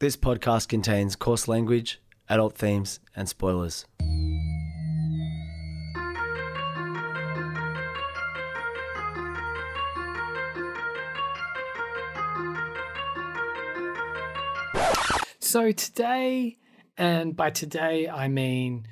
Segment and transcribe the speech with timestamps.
[0.00, 3.84] This podcast contains coarse language, adult themes, and spoilers.
[15.40, 16.58] So today,
[16.96, 18.86] and by today I mean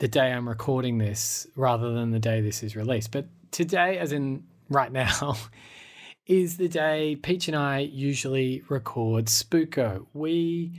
[0.00, 4.12] the day I'm recording this rather than the day this is released, but today, as
[4.12, 5.38] in right now,
[6.26, 10.06] is the day Peach and I usually record Spooko.
[10.12, 10.72] We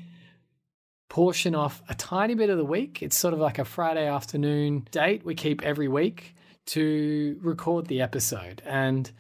[1.09, 3.03] portion off a tiny bit of the week.
[3.03, 6.35] It's sort of like a Friday afternoon date we keep every week
[6.67, 8.61] to record the episode.
[8.65, 9.11] And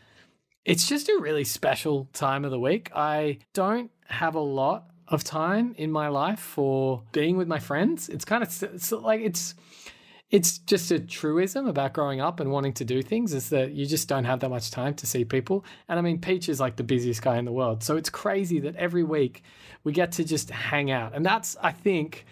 [0.65, 2.89] it's just a really special time of the week.
[2.95, 8.09] I don't have a lot of time in my life for being with my friends.
[8.09, 9.53] It's kind of it's like it's
[10.33, 13.85] it's just a truism about growing up and wanting to do things is that you
[13.85, 15.63] just don't have that much time to see people.
[15.87, 17.83] And I mean, Peach is like the busiest guy in the world.
[17.83, 19.43] So it's crazy that every week
[19.83, 21.13] we get to just hang out.
[21.13, 22.25] And that's, I think,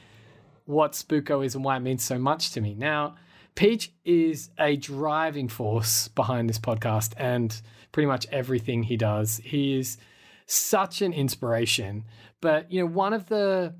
[0.66, 2.74] what Spooko is and why it means so much to me.
[2.74, 3.18] Now,
[3.54, 9.38] Peach is a driving force behind this podcast and pretty much everything he does.
[9.44, 10.00] He is
[10.48, 12.06] such an inspiration.
[12.42, 13.76] But, you know, one of the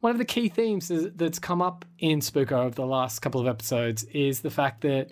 [0.00, 3.46] one of the key themes that's come up in Spooko over the last couple of
[3.46, 5.10] episodes is the fact that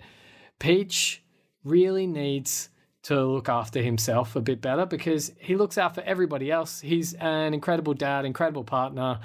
[0.59, 1.23] Peach
[1.63, 2.69] really needs
[3.03, 6.81] to look after himself a bit better because he looks out for everybody else.
[6.81, 9.19] He's an incredible dad, incredible partner,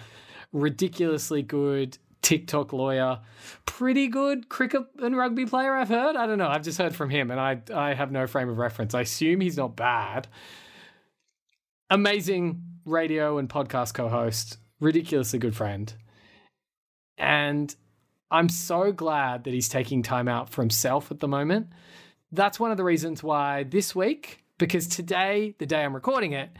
[0.52, 3.20] ridiculously good TikTok lawyer,
[3.66, 6.16] pretty good cricket and rugby player, I've heard.
[6.16, 6.48] I don't know.
[6.48, 8.94] I've just heard from him and I, I have no frame of reference.
[8.94, 10.28] I assume he's not bad.
[11.90, 15.94] Amazing radio and podcast co host, ridiculously good friend.
[17.16, 17.74] And
[18.30, 21.68] I'm so glad that he's taking time out for himself at the moment.
[22.32, 26.50] That's one of the reasons why this week, because today, the day I'm recording it,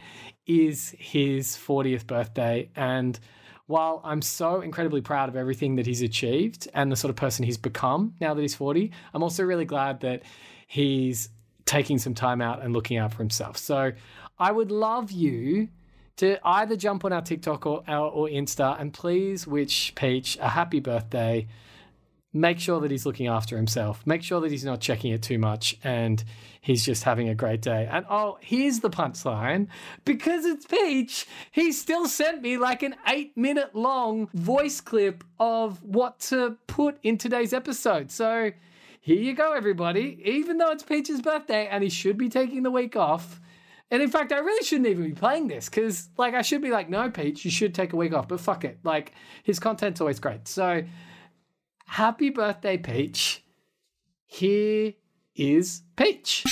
[0.45, 2.69] is his 40th birthday.
[2.75, 3.19] And
[3.65, 7.43] while I'm so incredibly proud of everything that he's achieved and the sort of person
[7.43, 10.23] he's become now that he's 40, I'm also really glad that
[10.67, 11.29] he's
[11.65, 13.57] taking some time out and looking out for himself.
[13.57, 13.93] So
[14.37, 15.69] I would love you
[16.17, 20.79] to either jump on our TikTok or, or Insta and please wish Peach a happy
[20.79, 21.47] birthday.
[22.35, 24.01] Make sure that he's looking after himself.
[24.05, 26.23] Make sure that he's not checking it too much and
[26.61, 27.87] he's just having a great day.
[27.91, 29.67] And oh, here's the punchline
[30.03, 35.83] because it's Peach, he still sent me like an eight minute long voice clip of
[35.83, 38.09] what to put in today's episode.
[38.09, 38.51] So
[39.01, 40.21] here you go, everybody.
[40.23, 43.41] Even though it's Peach's birthday and he should be taking the week off,
[43.91, 46.71] and in fact, I really shouldn't even be playing this because, like, I should be
[46.71, 48.27] like, no, Peach, you should take a week off.
[48.27, 48.79] But fuck it.
[48.83, 49.13] Like,
[49.43, 50.47] his content's always great.
[50.47, 50.83] So,
[51.85, 53.43] happy birthday, Peach.
[54.25, 54.93] Here
[55.35, 56.43] is Peach.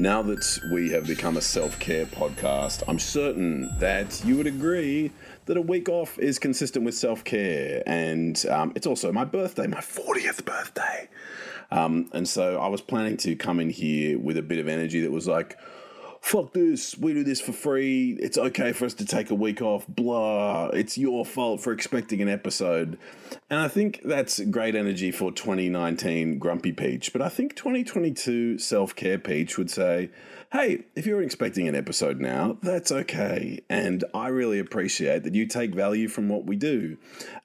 [0.00, 5.12] Now that we have become a self care podcast, I'm certain that you would agree
[5.44, 7.82] that a week off is consistent with self care.
[7.84, 11.06] And um, it's also my birthday, my 40th birthday.
[11.70, 15.02] Um, and so I was planning to come in here with a bit of energy
[15.02, 15.58] that was like,
[16.20, 19.62] fuck this, we do this for free, it's okay for us to take a week
[19.62, 22.98] off, blah, it's your fault for expecting an episode.
[23.48, 28.94] And I think that's great energy for 2019 Grumpy Peach, but I think 2022 Self
[28.94, 30.10] Care Peach would say,
[30.52, 33.60] hey, if you're expecting an episode now, that's okay.
[33.68, 36.98] And I really appreciate that you take value from what we do.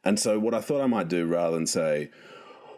[0.04, 2.10] And so, what I thought I might do rather than say,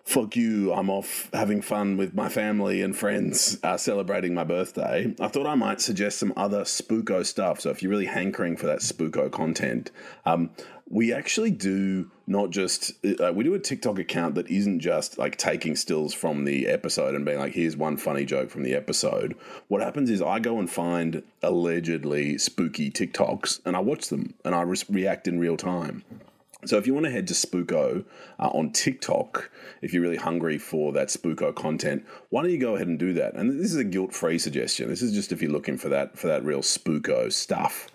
[0.07, 5.13] fuck you, I'm off having fun with my family and friends uh, celebrating my birthday,
[5.19, 7.59] I thought I might suggest some other Spooko stuff.
[7.59, 9.91] So if you're really hankering for that Spooko content,
[10.25, 10.51] um,
[10.89, 15.35] we actually do not just uh, we do a TikTok account that isn't just like
[15.35, 19.35] taking stills from the episode and being like, here's one funny joke from the episode.
[19.67, 24.55] What happens is I go and find allegedly spooky TikToks and I watch them and
[24.55, 26.05] I re- react in real time.
[26.65, 28.03] So if you want to head to Spooko
[28.39, 29.51] uh, on TikTok,
[29.81, 33.13] if you're really hungry for that Spooko content, why don't you go ahead and do
[33.13, 33.35] that?
[33.35, 34.89] And this is a guilt-free suggestion.
[34.89, 37.89] This is just if you're looking for that for that real Spooko stuff.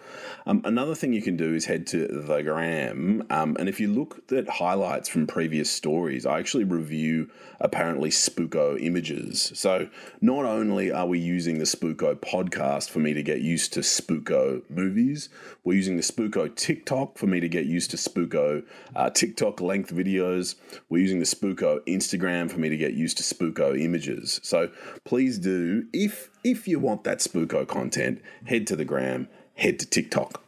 [0.47, 3.89] Um, another thing you can do is head to the gram, um, and if you
[3.89, 7.31] look at highlights from previous stories, I actually review
[7.61, 9.53] apparently Spooko images.
[9.55, 9.89] So
[10.21, 14.63] not only are we using the Spooko podcast for me to get used to Spooko
[14.69, 15.29] movies,
[15.65, 18.65] we're using the Spooko TikTok for me to get used to Spooko
[18.97, 20.57] uh, TikTok length videos.
[20.89, 24.41] We're using the Spooko Instagram for me to get used to Spooko images.
[24.43, 24.71] So
[25.05, 29.87] please do, if if you want that Spooko content, head to the gram, head to
[29.87, 30.43] TikTok.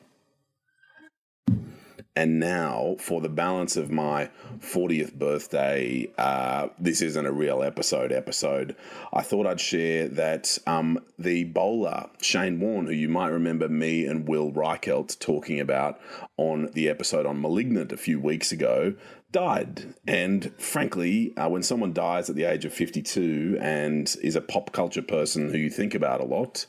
[2.17, 4.31] And now, for the balance of my
[4.61, 8.77] 40th birthday, uh, this isn't a real episode episode.
[9.13, 14.07] I thought I'd share that um, the bowler, Shane Warne, who you might remember me
[14.07, 16.01] and Will Reichelt talking about
[16.37, 18.95] on the episode on Malignant a few weeks ago,
[19.33, 19.95] died.
[20.07, 24.71] And frankly, uh, when someone dies at the age of 52 and is a pop
[24.71, 26.65] culture person who you think about a lot,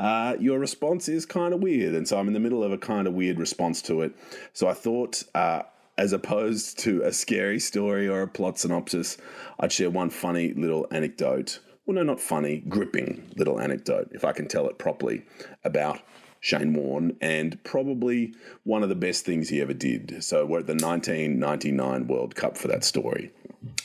[0.00, 1.94] uh, your response is kind of weird.
[1.94, 4.14] And so I'm in the middle of a kind of weird response to it.
[4.54, 5.64] So I thought, uh,
[5.98, 9.18] as opposed to a scary story or a plot synopsis,
[9.58, 11.60] I'd share one funny little anecdote.
[11.84, 15.22] Well, no, not funny, gripping little anecdote, if I can tell it properly,
[15.64, 16.00] about
[16.40, 18.34] Shane Warne, and probably
[18.64, 20.24] one of the best things he ever did.
[20.24, 23.30] So we're at the 1999 World Cup for that story.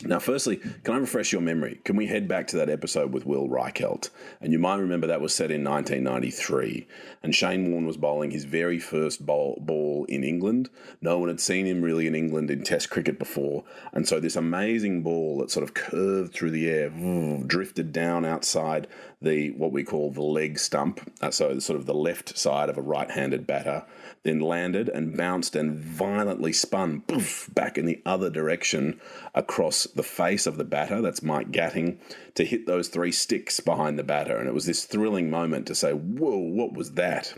[0.04, 1.81] Now, firstly, can I refresh your memory?
[1.84, 4.10] Can we head back to that episode with Will Reichelt?
[4.40, 6.88] And you might remember that was set in 1993.
[7.22, 10.69] And Shane Warne was bowling his very first ball in England.
[11.02, 13.66] No one had seen him really in England in Test cricket before.
[13.92, 16.90] And so this amazing ball that sort of curved through the air,
[17.46, 18.88] drifted down outside
[19.25, 22.77] the what we call the leg stump, uh, so sort of the left side of
[22.77, 23.83] a right-handed batter,
[24.24, 29.00] then landed and bounced and violently spun poof, back in the other direction
[29.33, 31.01] across the face of the batter.
[31.01, 31.98] That's Mike Gatting
[32.36, 35.75] to hit those three sticks behind the batter, and it was this thrilling moment to
[35.75, 37.33] say, "Whoa, what was that?"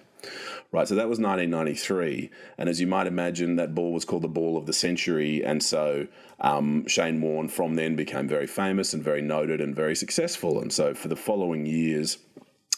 [0.71, 4.27] Right, so that was 1993, and as you might imagine, that ball was called the
[4.27, 6.07] ball of the century, and so
[6.41, 10.73] um, Shane Warne from then became very famous and very noted and very successful, and
[10.73, 12.17] so for the following years,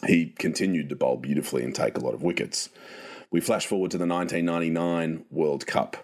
[0.06, 2.70] he continued to bowl beautifully and take a lot of wickets.
[3.32, 5.98] We flash forward to the 1999 World Cup,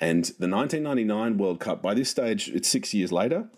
[0.00, 1.82] and the 1999 World Cup.
[1.82, 3.48] By this stage, it's six years later.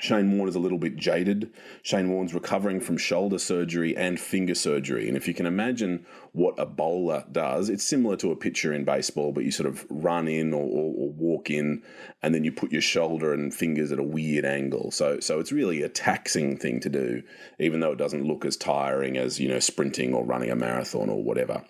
[0.00, 1.52] Shane Warne is a little bit jaded.
[1.82, 5.08] Shane Warne's recovering from shoulder surgery and finger surgery.
[5.08, 8.84] And if you can imagine what a bowler does, it's similar to a pitcher in
[8.84, 11.82] baseball, but you sort of run in or, or, or, walk in
[12.22, 14.90] and then you put your shoulder and fingers at a weird angle.
[14.90, 17.22] So, so it's really a taxing thing to do,
[17.58, 21.08] even though it doesn't look as tiring as, you know, sprinting or running a marathon
[21.08, 21.64] or whatever.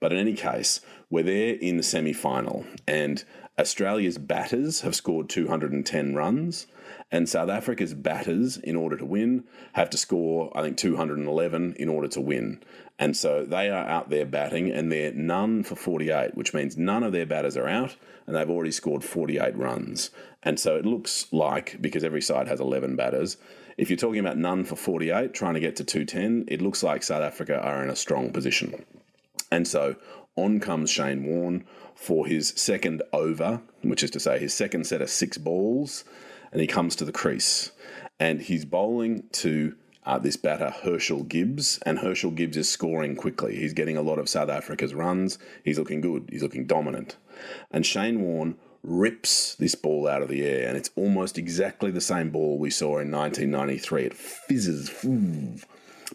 [0.00, 0.80] But in any case,
[1.10, 3.24] we're there in the semi final and
[3.60, 6.66] Australia's batters have scored 210 runs.
[7.12, 11.88] And South Africa's batters, in order to win, have to score, I think, 211 in
[11.88, 12.62] order to win.
[13.00, 17.02] And so they are out there batting, and they're none for 48, which means none
[17.02, 17.96] of their batters are out,
[18.26, 20.10] and they've already scored 48 runs.
[20.42, 23.38] And so it looks like, because every side has 11 batters,
[23.76, 27.02] if you're talking about none for 48, trying to get to 210, it looks like
[27.02, 28.84] South Africa are in a strong position.
[29.50, 29.96] And so
[30.36, 31.64] on comes Shane Warne
[31.94, 36.04] for his second over, which is to say his second set of six balls
[36.52, 37.72] and he comes to the crease
[38.18, 39.74] and he's bowling to
[40.04, 43.56] uh, this batter Herschelle Gibbs, and Herschelle Gibbs is scoring quickly.
[43.56, 45.38] He's getting a lot of South Africa's runs.
[45.64, 46.28] He's looking good.
[46.30, 47.16] He's looking dominant.
[47.70, 52.00] And Shane Warne rips this ball out of the air, and it's almost exactly the
[52.00, 54.04] same ball we saw in 1993.
[54.04, 54.88] It fizzes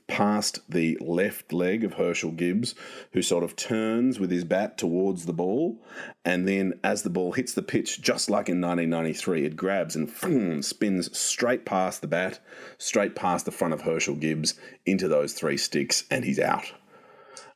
[0.07, 2.75] past the left leg of Herschelle Gibbs,
[3.13, 5.77] who sort of turns with his bat towards the ball.
[6.23, 10.65] And then, as the ball hits the pitch, just like in 1993, it grabs and
[10.65, 12.39] spins straight past the bat,
[12.77, 14.55] straight past the front of Herschelle Gibbs
[14.85, 16.73] into those three sticks, and he's out.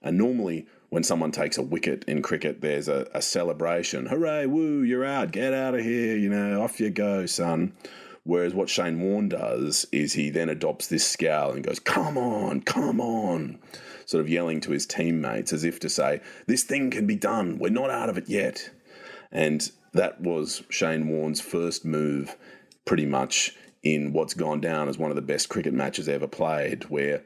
[0.01, 4.07] And normally, when someone takes a wicket in cricket, there's a, a celebration.
[4.07, 7.73] Hooray, woo, you're out, get out of here, you know, off you go, son.
[8.29, 12.61] Whereas what Shane Warne does is he then adopts this scowl and goes, Come on,
[12.61, 13.57] come on,
[14.05, 17.57] sort of yelling to his teammates as if to say, This thing can be done.
[17.57, 18.69] We're not out of it yet.
[19.31, 22.37] And that was Shane Warne's first move,
[22.85, 26.83] pretty much in what's gone down as one of the best cricket matches ever played,
[26.83, 27.23] where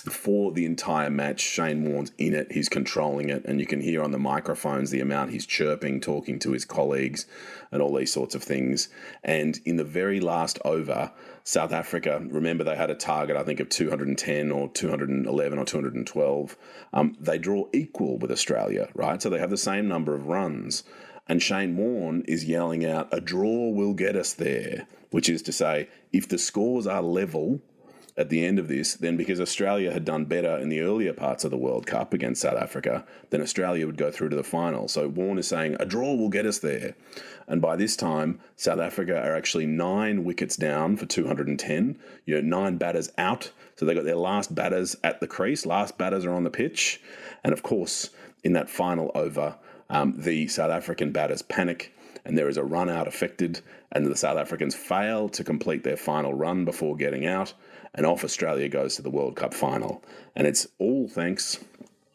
[0.00, 1.40] for the entire match.
[1.40, 5.00] Shane Warne's in it, he's controlling it, and you can hear on the microphones the
[5.00, 7.26] amount he's chirping, talking to his colleagues,
[7.70, 8.88] and all these sorts of things.
[9.22, 11.12] And in the very last over,
[11.44, 16.56] South Africa, remember they had a target, I think, of 210 or 211 or 212.
[16.92, 19.20] Um, they draw equal with Australia, right?
[19.20, 20.84] So they have the same number of runs.
[21.28, 25.52] And Shane Warne is yelling out, a draw will get us there, which is to
[25.52, 27.60] say, if the scores are level,
[28.20, 31.42] at the end of this, then because Australia had done better in the earlier parts
[31.42, 34.88] of the World Cup against South Africa, then Australia would go through to the final.
[34.88, 36.94] So Warne is saying a draw will get us there.
[37.48, 41.98] And by this time, South Africa are actually nine wickets down for 210.
[42.26, 43.52] You know, nine batters out.
[43.76, 47.00] So they got their last batters at the crease, last batters are on the pitch.
[47.42, 48.10] And of course,
[48.44, 49.56] in that final over,
[49.88, 53.60] um, the South African batters panic and there is a run out affected,
[53.92, 57.54] and the South Africans fail to complete their final run before getting out,
[57.94, 60.02] and off Australia goes to the World Cup final.
[60.36, 61.58] And it's all thanks,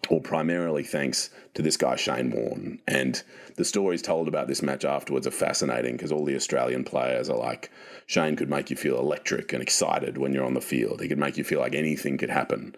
[0.10, 2.80] or primarily thanks, to this guy, Shane Warne.
[2.88, 3.22] And
[3.56, 7.38] the stories told about this match afterwards are fascinating because all the Australian players are
[7.38, 7.72] like,
[8.06, 11.02] Shane could make you feel electric and excited when you're on the field.
[11.02, 12.76] He could make you feel like anything could happen.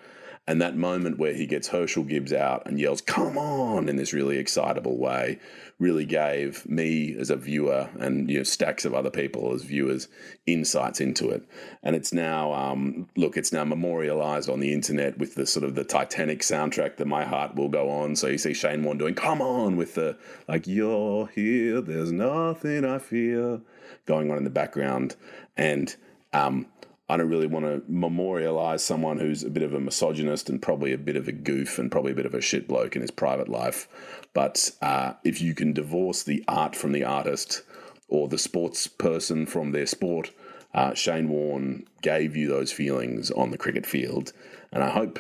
[0.48, 4.14] And that moment where he gets Herschelle Gibbs out and yells, come on, in this
[4.14, 5.40] really excitable way,
[5.78, 10.08] really gave me as a viewer and you know stacks of other people as viewers
[10.46, 11.44] insights into it.
[11.84, 15.76] And it's now, um, look, it's now memorialized on the internet with the sort of
[15.76, 18.16] the Titanic soundtrack that My Heart Will Go On.
[18.16, 22.86] So you see Shane Warne doing, come on, with the, like, you're here, there's nothing
[22.86, 23.60] I fear,
[24.06, 25.18] going on in the background.
[25.58, 25.94] And,
[26.32, 26.68] um,
[27.10, 30.92] I don't really want to memorialize someone who's a bit of a misogynist and probably
[30.92, 33.12] a bit of a goof and probably a bit of a shit bloke in his
[33.12, 33.88] private life.
[34.34, 37.64] But uh, if you can divorce the art from the artist
[38.10, 40.32] or the sports person from their sport,
[40.74, 44.34] uh, Shane Warne gave you those feelings on the cricket field.
[44.74, 45.20] And I hope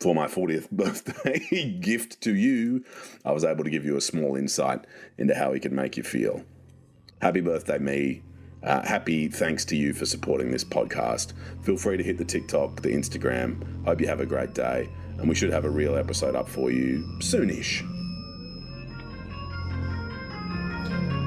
[0.00, 2.84] for my 40th birthday gift to you,
[3.22, 4.86] I was able to give you a small insight
[5.18, 6.42] into how he can make you feel.
[7.20, 8.22] Happy birthday, me.
[8.62, 11.32] Uh, happy thanks to you for supporting this podcast.
[11.62, 13.84] Feel free to hit the TikTok, the Instagram.
[13.84, 14.88] Hope you have a great day,
[15.18, 17.86] and we should have a real episode up for you soonish.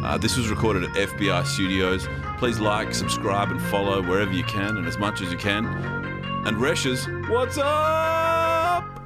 [0.03, 2.07] Uh, this was recorded at FBI Studios.
[2.37, 5.65] Please like, subscribe, and follow wherever you can and as much as you can.
[6.45, 9.02] And Reshes, what's up?